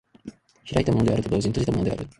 [0.67, 2.09] 開いたものであると同時に閉じたものである。